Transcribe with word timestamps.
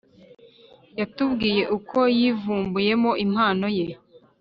yatubwiye 0.99 1.63
uko 1.77 1.99
yivumbuyemo 2.17 3.11
impano 3.25 3.67
ye 3.77 3.87